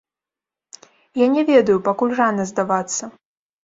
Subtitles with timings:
[1.23, 3.17] Я не ведаю, пакуль рана здавацца.